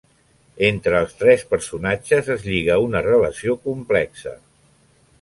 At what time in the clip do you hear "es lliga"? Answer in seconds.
2.39-2.81